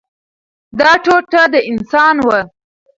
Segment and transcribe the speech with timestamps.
[0.79, 2.39] دا ټوټه د انسان وه.